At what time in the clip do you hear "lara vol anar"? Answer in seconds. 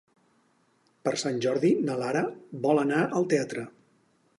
2.03-3.05